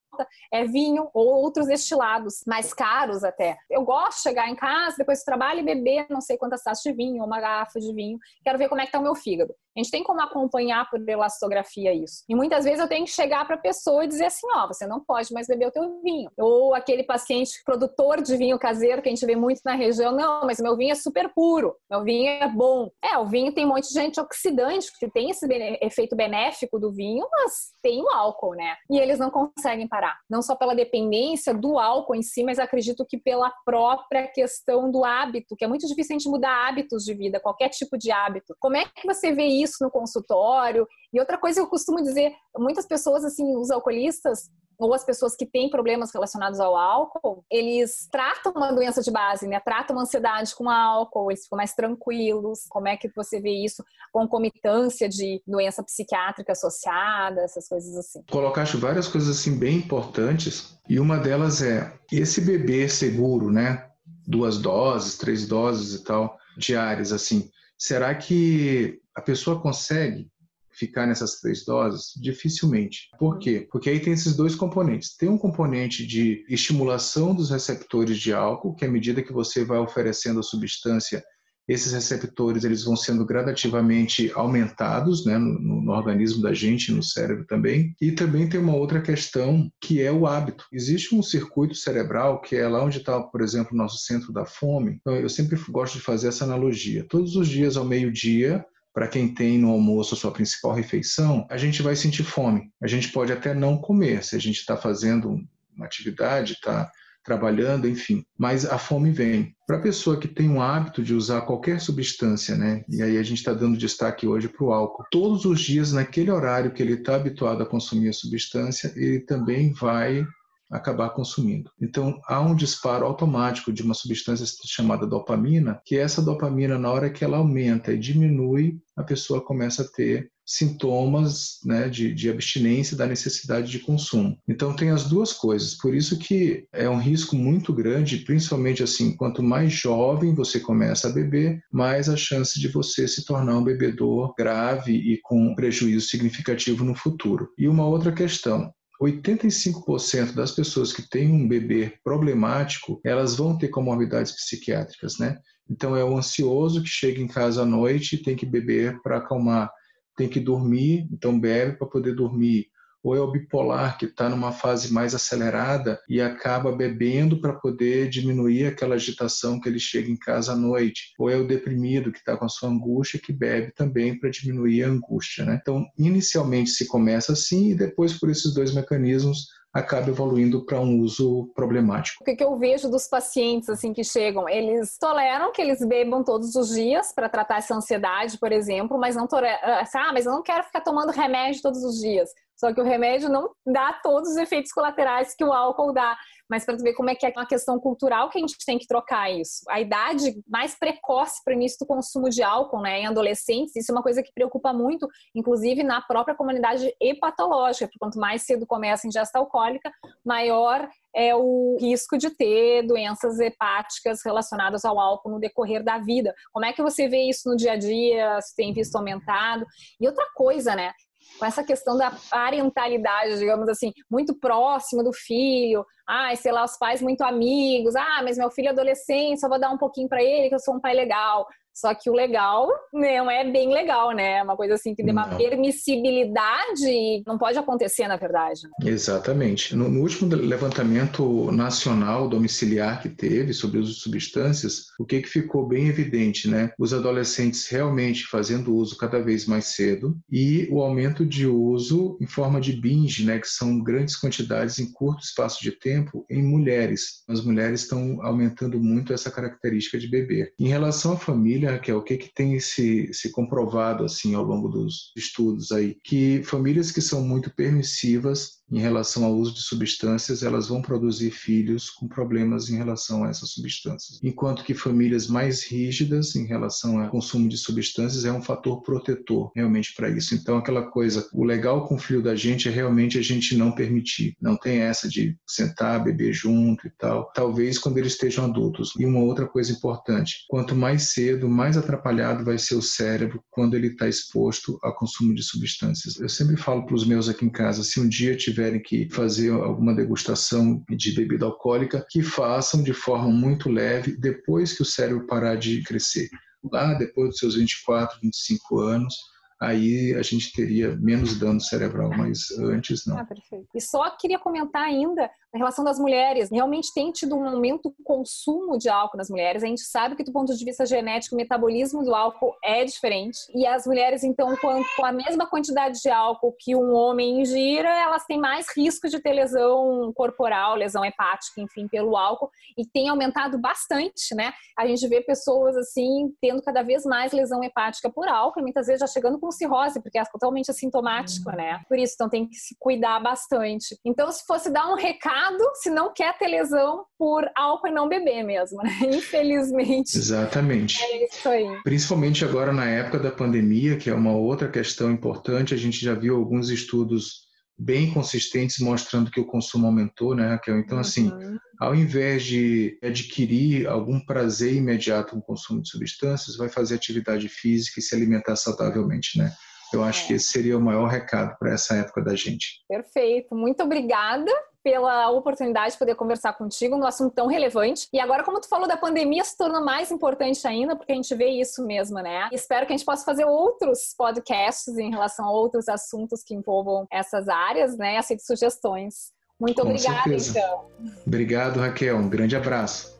é 0.54 0.66
vinho 0.66 1.10
ou 1.16 1.28
outros 1.42 1.66
destilados, 1.66 2.44
mais 2.46 2.74
caros 2.76 3.24
até. 3.24 3.58
Eu 3.68 3.84
gosto 3.84 4.18
de 4.18 4.24
chegar 4.24 4.48
em 4.50 4.56
casa, 4.56 4.98
depois 5.00 5.22
do 5.22 5.26
trabalho 5.26 5.62
e 5.62 5.64
beber 5.64 6.06
não 6.12 6.22
sei 6.22 6.38
quantas 6.38 6.62
taças 6.62 6.84
de 6.84 6.94
vinho 6.94 7.24
uma 7.24 7.40
garrafa 7.40 7.80
de 7.80 7.92
vinho. 7.92 8.20
Quero 8.44 8.60
ver 8.60 8.70
como 8.70 8.82
é 8.82 8.86
que 8.86 8.92
tá 8.92 9.00
o 9.00 9.04
meu 9.04 9.16
fígado. 9.16 9.56
A 9.76 9.80
gente 9.80 9.92
tem 9.92 10.04
como 10.04 10.22
acompanhar 10.22 10.90
por 10.90 11.00
elastografia 11.08 11.94
isso. 11.94 12.24
E 12.28 12.36
muitas 12.36 12.66
vezes 12.66 12.80
eu 12.80 12.88
tenho 12.88 13.06
que 13.06 13.12
chegar 13.12 13.46
para 13.46 13.56
a 13.56 13.60
pessoa 13.60 14.04
e 14.04 14.08
dizer 14.08 14.26
assim, 14.26 14.48
ó, 14.54 14.66
oh, 14.66 14.68
você 14.68 14.86
não 14.86 15.00
pode 15.04 15.34
mais 15.34 15.48
beber 15.48 15.68
o 15.68 15.72
teu 15.72 16.02
vinho. 16.02 16.30
Ou 16.38 16.74
aquele 16.74 17.04
paciente 17.04 17.62
produtor 17.64 18.22
de 18.22 18.36
vinho 18.36 18.60
caseiro 18.60 19.02
que 19.02 19.10
a 19.10 19.12
gente 19.12 19.26
vê 19.26 19.36
muito 19.36 19.62
na 19.64 19.76
região, 19.76 20.12
não, 20.12 20.46
mas 20.46 20.60
meu 20.60 20.76
vinho 20.76 20.92
é 20.92 20.96
super 20.96 21.32
puro, 21.34 21.76
meu 21.90 22.04
vinho 22.04 22.30
é 22.30 22.48
bom. 22.48 22.90
É, 23.04 23.18
o 23.18 23.26
vinho 23.26 23.54
tem 23.54 23.66
um 23.66 23.70
monte 23.70 23.92
de 23.92 24.00
antioxidante 24.00 24.92
que 25.00 25.10
tem 25.10 25.30
esse 25.30 25.46
efeito 25.82 26.16
benéfico 26.16 26.80
do 26.80 26.92
vinho, 26.92 27.28
mas 27.32 27.72
tem 27.82 28.02
o 28.02 28.10
álcool, 28.10 28.56
né? 28.56 28.76
E 28.90 29.00
eles 29.00 29.20
não 29.20 29.30
conseguem 29.30 29.88
parar. 29.88 30.18
Não 30.30 30.42
só 30.42 30.56
pela 30.56 30.76
dependência 30.76 31.54
do 31.54 31.78
álcool 31.78 32.16
em 32.16 32.22
si, 32.22 32.44
mas 32.44 32.60
acredito 32.60 33.06
que 33.08 33.18
pela 33.18 33.52
própria 33.66 34.28
questão 34.28 34.92
do 34.92 35.04
hábito, 35.06 35.56
que 35.56 35.64
é 35.64 35.68
muito 35.68 35.88
difícil 35.88 36.16
a 36.16 36.20
gente 36.20 36.30
mudar 36.30 36.68
hábitos 36.68 37.04
de 37.04 37.14
vida, 37.14 37.40
qualquer 37.40 37.70
tipo 37.70 37.98
de 37.98 38.12
hábito. 38.12 38.56
Como 38.60 38.76
é 38.76 38.86
que 38.86 39.06
você 39.06 39.32
vê 39.32 39.46
isso 39.62 39.84
no 39.84 39.92
consultório? 39.92 40.88
E 41.14 41.20
outra 41.20 41.38
coisa 41.38 41.60
que 41.60 41.66
eu 41.66 41.70
costumo 41.70 42.02
dizer, 42.02 42.34
muitas 42.58 42.86
pessoas, 42.86 43.24
assim, 43.26 43.56
os 43.56 43.72
alcoolistas, 43.72 44.50
ou 44.80 44.94
as 44.94 45.04
pessoas 45.04 45.36
que 45.36 45.46
têm 45.46 45.70
problemas 45.70 46.10
relacionados 46.14 46.60
ao 46.60 46.76
álcool, 46.76 47.44
eles 47.52 48.08
tratam 48.10 48.54
uma 48.56 48.72
doença 48.72 49.02
de 49.02 49.12
base, 49.12 49.46
né? 49.46 49.60
Tratam 49.60 49.96
uma 49.96 50.04
ansiedade 50.04 50.56
com 50.56 50.70
álcool, 50.70 51.30
eles 51.30 51.44
ficam 51.44 51.58
mais 51.58 51.74
tranquilos. 51.74 52.62
Como 52.70 52.88
é 52.88 52.96
que 52.96 53.12
você 53.14 53.42
vê 53.42 53.52
isso? 53.52 53.84
Concomitância 54.14 55.10
de 55.10 55.44
doença 55.46 55.84
psiquiátrica 55.84 56.54
associada, 56.54 57.42
essas 57.42 57.68
coisas 57.68 57.94
assim. 57.98 58.24
Colocaste 58.32 58.78
várias 58.78 59.10
coisas 59.10 59.38
assim 59.38 59.60
bem 59.60 59.80
importantes 59.80 60.80
e 60.88 60.98
uma 60.98 61.18
delas 61.18 61.62
é 61.62 61.94
esse 62.10 62.40
bebê 62.40 62.88
seguro, 62.88 63.52
né? 63.52 63.86
Duas 64.26 64.58
doses, 64.58 65.18
três 65.18 65.46
doses 65.46 66.00
e 66.00 66.04
tal, 66.06 66.38
diárias, 66.58 67.12
assim. 67.12 67.50
Será 67.78 68.16
que 68.16 69.02
a 69.20 69.22
pessoa 69.22 69.62
consegue 69.62 70.30
ficar 70.72 71.06
nessas 71.06 71.42
três 71.42 71.66
doses? 71.66 72.14
Dificilmente. 72.16 73.10
Por 73.20 73.38
quê? 73.38 73.68
Porque 73.70 73.90
aí 73.90 74.00
tem 74.00 74.14
esses 74.14 74.34
dois 74.36 74.56
componentes. 74.56 75.16
Tem 75.18 75.28
um 75.28 75.38
componente 75.38 76.08
de 76.08 76.46
estimulação 76.50 77.36
dos 77.36 77.50
receptores 77.50 78.18
de 78.18 78.34
álcool, 78.34 78.74
que 78.74 78.86
à 78.86 78.90
medida 78.90 79.22
que 79.22 79.34
você 79.34 79.66
vai 79.66 79.78
oferecendo 79.78 80.40
a 80.40 80.44
substância, 80.44 81.22
esses 81.68 81.92
receptores 81.92 82.64
eles 82.64 82.84
vão 82.84 82.96
sendo 82.96 83.24
gradativamente 83.24 84.32
aumentados 84.34 85.24
né, 85.24 85.38
no, 85.38 85.60
no, 85.60 85.92
organismo 85.92 86.42
da 86.42 86.52
gente, 86.52 86.92
no 86.92 87.04
cérebro 87.04 87.46
também. 87.46 87.94
E 88.02 88.12
também 88.12 88.50
tem 88.50 88.60
uma 88.60 88.76
outra 88.76 89.02
questão 89.02 89.70
que 89.80 90.02
é 90.02 90.12
o 90.12 90.26
hábito. 90.26 90.66
Existe 90.72 91.14
um 91.14 91.22
circuito 91.22 91.76
cerebral 91.76 92.42
que 92.42 92.56
é 92.56 92.68
lá 92.68 92.84
onde 92.84 92.98
está, 92.98 93.22
por 93.22 93.42
exemplo, 93.42 93.74
o 93.74 93.78
nosso 93.78 93.98
centro 94.00 94.34
da 94.34 94.46
fome. 94.46 94.98
Então, 95.00 95.14
eu 95.16 95.30
sempre 95.30 95.60
gosto 95.70 96.00
de 96.00 96.04
fazer 96.04 96.30
essa 96.30 96.46
analogia. 96.46 97.06
Todos 97.08 97.36
os 97.36 97.48
dias 97.48 97.78
ao 97.78 97.86
meio-dia, 97.86 98.66
para 99.00 99.08
quem 99.08 99.34
tem 99.34 99.58
no 99.58 99.70
almoço 99.70 100.14
a 100.14 100.18
sua 100.18 100.30
principal 100.30 100.74
refeição, 100.74 101.48
a 101.50 101.56
gente 101.56 101.82
vai 101.82 101.96
sentir 101.96 102.22
fome. 102.22 102.70
A 102.84 102.86
gente 102.86 103.14
pode 103.14 103.32
até 103.32 103.54
não 103.54 103.78
comer, 103.78 104.26
se 104.26 104.36
a 104.36 104.40
gente 104.40 104.58
está 104.58 104.76
fazendo 104.76 105.40
uma 105.74 105.86
atividade, 105.86 106.52
está 106.52 106.92
trabalhando, 107.24 107.88
enfim. 107.88 108.26
Mas 108.38 108.66
a 108.66 108.78
fome 108.78 109.10
vem. 109.10 109.56
Para 109.66 109.78
a 109.78 109.82
pessoa 109.82 110.20
que 110.20 110.28
tem 110.28 110.50
um 110.50 110.62
hábito 110.62 111.02
de 111.02 111.14
usar 111.14 111.44
qualquer 111.44 111.80
substância, 111.80 112.58
né? 112.58 112.84
E 112.90 113.02
aí 113.02 113.18
a 113.18 113.24
gente 113.24 113.38
está 113.38 113.54
dando 113.54 113.78
destaque 113.78 114.28
hoje 114.28 114.50
para 114.50 114.66
o 114.66 114.74
álcool. 114.74 115.06
Todos 115.10 115.46
os 115.46 115.62
dias, 115.62 115.94
naquele 115.94 116.30
horário 116.30 116.74
que 116.74 116.84
ele 116.84 116.96
está 116.96 117.16
habituado 117.16 117.64
a 117.64 117.66
consumir 117.66 118.10
a 118.10 118.14
substância, 118.14 118.92
ele 118.98 119.22
também 119.22 119.72
vai 119.72 120.26
acabar 120.70 121.10
consumindo. 121.10 121.72
Então, 121.82 122.20
há 122.28 122.40
um 122.40 122.56
disparo 122.56 123.06
automático 123.06 123.74
de 123.74 123.82
uma 123.82 123.94
substância 123.94 124.46
chamada 124.66 125.08
dopamina, 125.08 125.82
que 125.86 125.98
essa 125.98 126.22
dopamina, 126.22 126.78
na 126.78 126.92
hora 126.92 127.10
que 127.10 127.24
ela 127.24 127.38
aumenta 127.38 127.92
e 127.92 127.98
diminui, 127.98 128.78
a 128.96 129.04
pessoa 129.04 129.42
começa 129.42 129.84
a 129.84 129.88
ter 129.88 130.30
sintomas 130.50 131.60
né, 131.64 131.88
de, 131.88 132.12
de 132.12 132.28
abstinência 132.28 132.98
da 132.98 133.06
necessidade 133.06 133.70
de 133.70 133.78
consumo. 133.78 134.36
Então 134.48 134.76
tem 134.76 134.90
as 134.90 135.08
duas 135.08 135.32
coisas. 135.32 135.76
Por 135.76 135.94
isso 135.94 136.18
que 136.18 136.66
é 136.74 136.90
um 136.90 136.98
risco 136.98 137.36
muito 137.36 137.72
grande, 137.72 138.18
principalmente 138.18 138.82
assim, 138.82 139.16
quanto 139.16 139.44
mais 139.44 139.72
jovem 139.72 140.34
você 140.34 140.60
começa 140.60 141.08
a 141.08 141.14
beber, 141.14 141.60
mais 141.72 142.10
a 142.10 142.18
chance 142.18 142.60
de 142.60 142.68
você 142.68 143.08
se 143.08 143.24
tornar 143.24 143.60
um 143.60 143.64
bebedor 143.64 144.34
grave 144.36 144.94
e 144.94 145.20
com 145.22 145.54
prejuízo 145.54 146.08
significativo 146.08 146.84
no 146.84 146.96
futuro. 146.96 147.50
E 147.56 147.68
uma 147.68 147.86
outra 147.86 148.12
questão, 148.12 148.74
85% 149.02 150.34
das 150.34 150.52
pessoas 150.52 150.92
que 150.92 151.08
têm 151.08 151.32
um 151.32 151.48
bebê 151.48 151.98
problemático, 152.04 153.00
elas 153.04 153.36
vão 153.36 153.58
ter 153.58 153.70
comorbidades 153.70 154.34
psiquiátricas, 154.34 155.18
né? 155.18 155.38
Então 155.70 155.96
é 155.96 156.04
o 156.04 156.18
ansioso 156.18 156.82
que 156.82 156.90
chega 156.90 157.22
em 157.22 157.28
casa 157.28 157.62
à 157.62 157.66
noite 157.66 158.16
e 158.16 158.24
tem 158.24 158.36
que 158.36 158.46
beber 158.46 159.02
para 159.02 159.18
acalmar 159.18 159.72
tem 160.20 160.28
que 160.28 160.42
dormir, 160.42 161.08
então 161.14 161.40
bebe 161.40 161.78
para 161.78 161.88
poder 161.88 162.14
dormir. 162.14 162.68
Ou 163.04 163.16
é 163.16 163.20
o 163.20 163.32
bipolar 163.32 163.98
que 163.98 164.06
está 164.06 164.30
numa 164.30 164.52
fase 164.52 164.92
mais 164.92 165.16
acelerada 165.16 166.00
e 166.08 166.22
acaba 166.22 166.72
bebendo 166.72 167.40
para 167.40 167.54
poder 167.54 168.10
diminuir 168.10 168.68
aquela 168.68 168.96
agitação 168.96 169.60
que 169.60 169.70
ele 169.70 169.80
chega 169.80 170.10
em 170.10 170.18
casa 170.18 170.54
à 170.54 170.56
noite. 170.56 171.14
Ou 171.18 171.30
é 171.30 171.38
o 171.38 171.48
deprimido 171.48 172.12
que 172.12 172.20
está 172.20 172.36
com 172.36 172.46
a 172.46 172.50
sua 172.50 172.70
angústia 172.70 173.20
que 173.20 173.32
bebe 173.32 173.72
também 173.74 174.20
para 174.20 174.30
diminuir 174.30 174.84
a 174.84 174.90
angústia. 174.90 175.46
Né? 175.46 175.60
Então, 175.62 175.86
inicialmente 175.98 176.72
se 176.72 176.88
começa 176.88 177.34
assim 177.34 177.72
e 177.72 177.76
depois 177.76 178.20
por 178.20 178.30
esses 178.30 178.54
dois 178.54 178.74
mecanismos 178.74 179.48
acaba 179.74 180.10
evoluindo 180.10 180.66
para 180.66 180.80
um 180.80 181.00
uso 181.00 181.52
problemático. 181.54 182.24
O 182.24 182.26
que, 182.26 182.44
eu 182.44 182.58
vejo 182.58 182.90
dos 182.90 183.08
pacientes 183.08 183.70
assim 183.70 183.94
que 183.94 184.04
chegam, 184.04 184.50
eles 184.50 184.98
toleram 184.98 185.52
que 185.52 185.62
eles 185.62 185.86
bebam 185.86 186.24
todos 186.24 186.56
os 186.56 186.70
dias 186.70 187.14
para 187.14 187.30
tratar 187.30 187.58
essa 187.58 187.76
ansiedade, 187.76 188.38
por 188.38 188.52
exemplo, 188.52 188.98
mas 188.98 189.16
não 189.16 189.28
toleram, 189.28 189.60
ah, 189.64 190.12
mas 190.12 190.26
eu 190.26 190.32
não 190.32 190.42
quero 190.42 190.64
ficar 190.64 190.82
tomando 190.82 191.12
remédio 191.12 191.62
todos 191.62 191.84
os 191.84 192.00
dias. 192.00 192.30
Só 192.60 192.74
que 192.74 192.82
o 192.82 192.84
remédio 192.84 193.30
não 193.30 193.50
dá 193.66 193.94
todos 194.04 194.32
os 194.32 194.36
efeitos 194.36 194.74
colaterais 194.74 195.34
que 195.34 195.46
o 195.46 195.54
álcool 195.54 195.94
dá. 195.94 196.18
Mas 196.50 196.66
para 196.66 196.76
ver 196.76 196.94
como 196.94 197.10
é 197.10 197.16
que 197.16 197.26
é 197.26 197.30
uma 197.30 197.46
questão 197.46 197.80
cultural 197.80 198.30
que 198.30 198.38
a 198.38 198.42
gente 198.42 198.58
tem 198.66 198.78
que 198.78 198.86
trocar 198.86 199.32
isso. 199.32 199.62
A 199.70 199.80
idade 199.80 200.42
mais 200.48 200.78
precoce 200.78 201.42
para 201.44 201.52
o 201.52 201.56
início 201.56 201.78
do 201.80 201.86
consumo 201.86 202.30
de 202.30 202.44
álcool, 202.44 202.82
né, 202.82 203.02
em 203.02 203.08
adolescentes, 203.08 203.76
isso 203.76 203.92
é 203.92 203.96
uma 203.96 204.04
coisa 204.04 204.22
que 204.22 204.34
preocupa 204.34 204.74
muito, 204.74 205.08
inclusive 205.34 205.84
na 205.84 206.02
própria 206.02 206.36
comunidade 206.36 206.94
hepatológica, 207.00 207.86
porque 207.86 208.00
quanto 208.00 208.20
mais 208.20 208.44
cedo 208.44 208.66
começa 208.66 209.06
a 209.06 209.10
ingesta 209.10 209.40
alcoólica, 209.40 209.92
maior 210.26 210.90
é 211.16 211.36
o 211.36 211.78
risco 211.80 212.18
de 212.18 212.30
ter 212.30 212.84
doenças 212.84 213.40
hepáticas 213.40 214.22
relacionadas 214.24 214.84
ao 214.84 215.00
álcool 215.00 215.32
no 215.32 215.40
decorrer 215.40 215.84
da 215.84 215.98
vida. 215.98 216.34
Como 216.52 216.66
é 216.66 216.74
que 216.74 216.82
você 216.82 217.08
vê 217.08 217.30
isso 217.30 217.50
no 217.50 217.56
dia 217.56 217.74
a 217.74 217.78
dia? 217.78 218.42
Se 218.42 218.56
tem 218.56 218.74
visto 218.74 218.96
aumentado? 218.96 219.66
E 220.00 220.08
outra 220.08 220.26
coisa, 220.36 220.76
né? 220.76 220.94
Com 221.38 221.46
essa 221.46 221.64
questão 221.64 221.98
da 221.98 222.12
parentalidade, 222.30 223.38
digamos 223.38 223.68
assim, 223.70 223.92
muito 224.10 224.38
próximo 224.38 225.04
do 225.04 225.14
filho, 225.14 225.86
ah, 226.08 226.36
sei 226.36 226.52
lá, 226.52 226.64
os 226.64 226.78
pais 226.78 227.02
muito 227.02 227.22
amigos, 227.22 227.96
ah, 227.96 228.22
mas 228.24 228.38
meu 228.38 228.50
filho 228.50 228.68
é 228.68 228.72
adolescente, 228.72 229.40
só 229.40 229.48
vou 229.48 229.60
dar 229.60 229.72
um 229.72 229.78
pouquinho 229.78 230.10
para 230.10 230.24
ele 230.24 230.50
que 230.50 230.56
eu 230.56 230.60
sou 230.60 230.76
um 230.76 230.80
pai 230.80 230.94
legal. 230.94 231.46
Só 231.80 231.94
que 231.94 232.10
o 232.10 232.14
legal 232.14 232.68
não 232.94 233.32
é 233.32 233.50
bem 233.50 233.74
legal, 233.74 234.12
né? 234.12 234.40
É 234.40 234.44
uma 234.44 234.58
coisa 234.58 234.74
assim 234.74 234.94
que 234.94 235.04
tem 235.04 235.12
uma 235.12 235.38
permissibilidade 235.38 237.24
não 237.26 237.38
pode 237.38 237.58
acontecer, 237.58 238.08
na 238.08 238.18
verdade. 238.18 238.62
Exatamente. 238.84 239.76
No, 239.76 239.90
no, 239.90 240.02
último 240.02 240.34
levantamento 240.36 241.52
nacional 241.52 242.28
domiciliar 242.28 243.02
que 243.02 243.10
teve 243.10 243.54
sobre 243.54 243.78
o 243.78 243.82
uso 243.82 243.94
de 243.94 244.00
substâncias, 244.00 244.88
o 245.00 245.06
que, 245.06 245.22
que 245.22 245.30
ficou 245.30 245.68
bem 245.68 245.88
evidente, 245.88 246.50
né? 246.50 246.72
Os 246.78 246.94
adolescentes 246.94 247.68
realmente 247.68 248.26
fazendo 248.28 248.76
uso 248.76 248.98
cada 248.98 249.20
vez 249.20 249.46
mais 249.46 249.66
cedo 249.66 250.18
e 250.32 250.68
o 250.72 250.82
aumento 250.82 251.26
de 251.26 251.48
uso 251.48 252.18
em 252.22 252.28
forma 252.28 252.60
de 252.60 252.74
binge, 252.74 253.26
né? 253.26 253.40
Que 253.40 253.48
são 253.48 253.82
grandes 253.82 254.16
quantidades 254.16 254.80
em 254.80 254.92
curto 254.92 255.24
espaço 255.24 255.62
de 255.62 255.72
tempo 255.72 256.26
em 256.30 256.44
mulheres. 256.44 257.24
As 257.28 257.44
mulheres 257.44 257.82
estão 257.82 258.20
aumentando 258.22 258.80
muito 258.80 259.14
essa 259.14 259.32
característica 259.32 259.98
de 259.98 260.10
beber. 260.10 260.54
Em 260.60 260.68
relação 260.68 261.14
à 261.14 261.18
família, 261.18 261.69
Raquel, 261.72 261.98
o 261.98 262.04
que, 262.04 262.18
que 262.18 262.34
tem 262.34 262.60
se, 262.60 263.14
se 263.14 263.32
comprovado 263.32 264.04
assim 264.04 264.36
ao 264.36 264.44
longo 264.44 264.68
dos 264.68 265.12
estudos 265.16 265.72
aí? 265.72 265.96
Que 266.04 266.44
famílias 266.44 266.92
que 266.92 267.02
são 267.02 267.22
muito 267.22 267.54
permissivas 267.56 268.59
em 268.72 268.80
relação 268.80 269.24
ao 269.24 269.36
uso 269.36 269.54
de 269.54 269.62
substâncias, 269.62 270.44
elas 270.44 270.68
vão 270.68 270.82
produzir 270.82 271.32
filhos 271.32 271.90
com 271.90 272.08
problemas 272.08 272.70
em 272.70 272.78
relação 272.78 273.24
a 273.24 273.30
essas 273.30 273.52
substâncias. 273.52 274.20
Enquanto 274.24 274.64
que 274.64 274.74
famílias 274.74 275.28
mais 275.28 275.64
rígidas 275.64 276.36
em 276.36 276.46
relação 276.46 277.02
ao 277.02 277.10
consumo 277.10 277.50
de 277.50 277.58
substâncias 277.58 278.26
é 278.26 278.32
um 278.32 278.42
fator 278.42 278.82
protetor 278.82 279.52
realmente 279.56 279.94
para 279.96 280.10
isso. 280.10 280.36
Então, 280.36 280.58
aquela 280.58 280.84
coisa, 280.84 281.28
o 281.34 281.44
legal 281.44 281.88
com 281.88 281.96
o 281.96 282.00
filho 282.00 282.22
da 282.22 282.36
gente 282.36 282.68
é 282.68 282.72
realmente 282.72 283.18
a 283.18 283.22
gente 283.22 283.56
não 283.56 283.72
permitir. 283.72 284.36
Não 284.42 284.56
tem 284.56 284.80
essa 284.80 285.08
de 285.08 285.36
sentar, 285.48 286.04
beber 286.04 286.34
junto 286.34 286.88
e 286.88 286.92
tal. 286.92 287.32
Talvez 287.34 287.78
quando 287.78 287.98
eles 287.98 288.14
estejam 288.14 288.46
adultos. 288.46 288.94
E 288.98 289.06
uma 289.06 289.20
outra 289.20 289.48
coisa 289.48 289.72
importante, 289.72 290.46
quanto 290.48 290.76
mais 290.76 291.10
cedo, 291.10 291.50
mais 291.50 291.78
atrapalhado 291.78 292.44
vai 292.44 292.58
ser 292.58 292.76
o 292.76 292.82
cérebro 292.82 293.44
quando 293.50 293.76
ele 293.76 293.88
está 293.88 294.08
exposto 294.08 294.78
ao 294.82 294.96
consumo 294.96 295.34
de 295.34 295.44
substâncias. 295.44 296.20
Eu 296.20 296.30
sempre 296.30 296.58
falo 296.58 296.86
para 296.86 296.96
os 296.96 297.06
meus 297.06 297.30
aqui 297.30 297.46
em 297.46 297.50
casa, 297.50 297.84
se 297.84 298.00
um 298.00 298.08
dia 298.08 298.36
tiver 298.36 298.59
tiverem 298.60 298.82
que 298.82 299.10
fazer 299.10 299.52
alguma 299.52 299.96
degustação 299.96 300.84
de 300.90 301.16
bebida 301.16 301.46
alcoólica, 301.46 302.06
que 302.10 302.22
façam 302.22 302.84
de 302.84 302.94
forma 302.94 303.30
muito 303.30 303.70
leve 303.70 304.18
depois 304.18 304.76
que 304.76 304.82
o 304.82 304.86
cérebro 304.86 305.26
parar 305.26 305.56
de 305.56 305.82
crescer. 305.84 306.30
Lá 306.70 306.94
depois 306.94 307.30
dos 307.30 307.40
seus 307.40 307.56
24, 307.56 308.20
25 308.22 308.80
anos, 308.80 309.16
aí 309.62 310.14
a 310.14 310.22
gente 310.22 310.52
teria 310.52 310.94
menos 310.98 311.40
dano 311.40 311.62
cerebral, 311.62 312.10
mas 312.10 312.52
antes 312.60 313.06
não. 313.06 313.18
Ah, 313.18 313.26
perfeito. 313.26 313.70
E 313.74 313.80
só 313.80 314.10
queria 314.18 314.38
comentar 314.38 314.84
ainda 314.84 315.30
na 315.54 315.58
relação 315.60 315.84
das 315.84 316.00
mulheres. 316.00 316.50
Realmente 316.50 316.94
tem 316.94 317.12
tido 317.12 317.36
um 317.36 317.48
aumento 317.48 317.90
do 317.90 318.04
consumo 318.04 318.78
de 318.78 318.88
álcool 318.88 319.18
nas 319.18 319.30
mulheres. 319.30 319.64
A 319.64 319.68
gente 319.68 319.82
sabe 319.82 320.16
que 320.16 320.24
do 320.24 320.32
ponto 320.32 320.56
de 320.56 320.64
vista 320.64 320.86
genético, 320.86 321.36
o 321.36 321.38
metabolismo 321.38 322.04
do 322.04 322.16
álcool 322.16 322.56
é 322.64 322.86
diferente. 322.86 323.38
E 323.54 323.66
as 323.68 323.86
mulheres, 323.86 324.24
então, 324.24 324.56
com 324.58 325.06
a 325.06 325.12
mesma 325.12 325.46
quantidade 325.48 326.00
de 326.02 326.10
álcool 326.10 326.56
que 326.58 326.76
um 326.76 326.94
homem 326.94 327.42
ingira, 327.42 327.90
elas 327.90 328.26
têm 328.26 328.40
mais 328.40 328.66
risco 328.76 329.10
de 329.10 329.20
ter 329.20 329.34
lesão 329.34 330.14
corporal, 330.16 330.76
lesão 330.76 331.04
hepática, 331.04 331.60
enfim, 331.60 331.88
pelo 331.88 332.16
álcool. 332.16 332.50
E 332.78 332.86
tem 332.86 333.10
aumentado 333.10 333.60
bastante, 333.60 334.34
né? 334.34 334.54
A 334.78 334.88
gente 334.88 335.06
vê 335.08 335.20
pessoas, 335.22 335.76
assim, 335.76 336.32
tendo 336.42 336.62
cada 336.62 336.82
vez 336.82 337.04
mais 337.04 337.34
lesão 337.34 337.62
hepática 337.62 338.10
por 338.10 338.28
álcool, 338.28 338.62
e 338.62 338.64
muitas 338.64 338.88
vezes 338.88 339.02
já 339.02 339.08
chegando 339.08 339.38
com 339.38 339.50
com 339.50 339.52
cirrose, 339.52 340.02
porque 340.02 340.20
é 340.20 340.24
totalmente 340.26 340.70
assintomático, 340.70 341.50
né? 341.52 341.82
Por 341.90 341.98
isso, 341.98 342.14
então 342.14 342.30
tem 342.30 342.48
que 342.48 342.56
se 342.56 342.76
cuidar 342.80 343.20
bastante. 343.20 344.00
Então, 344.06 344.32
se 344.32 344.46
fosse 344.46 344.70
dar 344.70 344.88
um 344.92 344.96
recado, 344.96 345.39
se 345.76 345.90
não 345.90 346.14
quer 346.14 346.38
ter 346.38 346.48
lesão 346.48 347.06
por 347.18 347.50
álcool 347.56 347.88
e 347.88 347.92
não 347.92 348.10
beber 348.10 348.44
mesmo, 348.44 348.82
né? 348.84 348.92
Infelizmente. 349.14 350.18
Exatamente. 350.18 351.02
É 351.02 351.26
isso 351.26 351.48
aí. 351.48 351.82
Principalmente 351.84 352.44
agora 352.44 352.74
na 352.74 352.86
época 352.86 353.20
da 353.20 353.32
pandemia, 353.32 353.98
que 353.98 354.10
é 354.10 354.14
uma 354.14 354.34
outra 354.34 354.70
questão 354.70 355.12
importante, 355.12 355.74
a 355.74 355.78
gente 355.78 356.04
já 356.04 356.14
viu 356.14 356.36
alguns 356.36 356.70
estudos 356.70 357.48
bem 357.78 358.14
consistentes 358.14 358.80
mostrando 358.80 359.32
que 359.32 359.40
o 359.40 359.46
consumo 359.46 359.88
aumentou, 359.88 360.36
né, 360.36 360.50
Raquel? 360.50 360.80
Então, 360.80 361.00
assim, 361.00 361.30
uhum. 361.32 361.58
ao 361.80 361.96
invés 361.96 362.44
de 362.44 363.00
adquirir 363.02 363.88
algum 363.88 364.20
prazer 364.20 364.74
imediato 364.74 365.32
com 365.32 365.38
o 365.38 365.42
consumo 365.42 365.82
de 365.82 365.90
substâncias, 365.90 366.58
vai 366.58 366.68
fazer 366.68 366.96
atividade 366.96 367.48
física 367.48 368.02
e 368.02 368.04
se 368.04 368.14
alimentar 368.14 368.58
saudavelmente, 368.58 369.38
né? 369.38 369.54
Eu 369.94 370.04
acho 370.04 370.26
é. 370.26 370.28
que 370.28 370.34
esse 370.34 370.50
seria 370.50 370.78
o 370.78 370.82
maior 370.82 371.08
recado 371.08 371.58
para 371.58 371.74
essa 371.74 371.96
época 371.96 372.22
da 372.22 372.36
gente. 372.36 372.84
Perfeito. 372.88 373.56
Muito 373.56 373.82
obrigada 373.82 374.52
pela 374.84 375.30
oportunidade 375.32 375.94
de 375.94 376.00
poder 376.00 376.16
conversar 376.16 376.54
contigo 376.54 376.98
num 376.98 377.06
assunto 377.06 377.34
tão 377.34 377.48
relevante. 377.48 378.08
E 378.14 378.20
agora, 378.20 378.44
como 378.44 378.60
tu 378.60 378.68
falou 378.68 378.88
da 378.88 378.98
pandemia, 378.98 379.44
se 379.44 379.58
torna 379.58 379.82
mais 379.82 380.12
importante 380.12 380.66
ainda, 380.68 380.96
porque 380.96 381.12
a 381.12 381.16
gente 381.16 381.34
vê 381.36 381.48
isso 381.50 381.86
mesmo, 381.86 382.20
né? 382.20 382.50
Espero 382.52 382.86
que 382.86 382.94
a 382.94 382.98
gente 382.98 383.06
possa 383.06 383.26
fazer 383.26 383.46
outros 383.46 384.14
podcasts 384.18 384.98
em 384.98 385.10
relação 385.10 385.46
a 385.46 385.52
outros 385.52 385.88
assuntos 385.90 386.44
que 386.44 386.56
envolvam 386.56 387.06
essas 387.12 387.48
áreas, 387.50 387.98
né? 387.98 388.18
Aceito 388.18 388.46
sugestões. 388.46 389.32
Muito 389.60 389.82
Com 389.82 389.90
obrigada, 389.90 390.24
certeza. 390.24 390.60
então. 390.60 390.86
Obrigado, 391.28 391.80
Raquel. 391.80 392.16
Um 392.16 392.30
grande 392.30 392.56
abraço. 392.56 393.20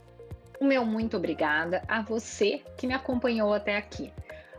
O 0.60 0.66
meu 0.66 0.86
muito 0.86 1.18
obrigada 1.18 1.84
a 1.88 2.02
você 2.02 2.62
que 2.78 2.88
me 2.88 2.94
acompanhou 2.94 3.54
até 3.54 3.78
aqui. 3.78 4.12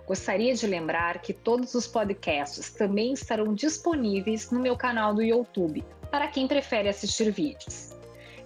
Gostaria 0.06 0.54
de 0.54 0.66
lembrar 0.66 1.20
que 1.20 1.32
todos 1.32 1.74
os 1.74 1.86
podcasts 1.86 2.70
também 2.70 3.12
estarão 3.12 3.54
disponíveis 3.54 4.50
no 4.50 4.58
meu 4.58 4.76
canal 4.76 5.14
do 5.14 5.22
YouTube, 5.22 5.84
para 6.10 6.28
quem 6.28 6.46
prefere 6.46 6.88
assistir 6.88 7.30
vídeos. 7.30 7.90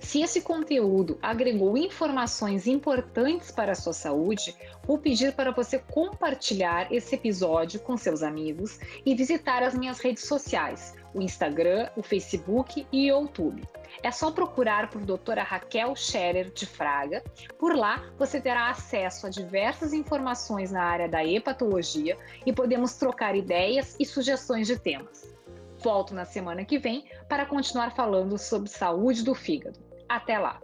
Se 0.04 0.20
esse 0.20 0.42
conteúdo 0.42 1.18
agregou 1.22 1.78
informações 1.78 2.66
importantes 2.66 3.50
para 3.50 3.72
a 3.72 3.74
sua 3.74 3.94
saúde, 3.94 4.54
vou 4.86 4.98
pedir 4.98 5.32
para 5.32 5.50
você 5.50 5.78
compartilhar 5.78 6.92
esse 6.92 7.14
episódio 7.14 7.80
com 7.80 7.96
seus 7.96 8.22
amigos 8.22 8.78
e 9.04 9.14
visitar 9.14 9.62
as 9.62 9.74
minhas 9.74 10.00
redes 10.00 10.26
sociais, 10.28 10.94
o 11.14 11.22
Instagram, 11.22 11.88
o 11.96 12.02
Facebook 12.02 12.86
e 12.92 13.10
o 13.10 13.22
YouTube. 13.22 13.66
É 14.02 14.10
só 14.10 14.30
procurar 14.30 14.90
por 14.90 15.00
doutora 15.00 15.42
Raquel 15.42 15.96
Scherer 15.96 16.50
de 16.52 16.66
Fraga. 16.66 17.24
Por 17.58 17.74
lá, 17.74 18.04
você 18.18 18.38
terá 18.38 18.68
acesso 18.68 19.26
a 19.26 19.30
diversas 19.30 19.94
informações 19.94 20.70
na 20.70 20.82
área 20.82 21.08
da 21.08 21.24
hepatologia 21.24 22.18
e 22.44 22.52
podemos 22.52 22.92
trocar 22.94 23.34
ideias 23.34 23.96
e 23.98 24.04
sugestões 24.04 24.66
de 24.66 24.78
temas. 24.78 25.33
Volto 25.84 26.14
na 26.14 26.24
semana 26.24 26.64
que 26.64 26.78
vem 26.78 27.04
para 27.28 27.44
continuar 27.44 27.94
falando 27.94 28.38
sobre 28.38 28.70
saúde 28.70 29.22
do 29.22 29.34
fígado. 29.34 29.78
Até 30.08 30.38
lá! 30.38 30.58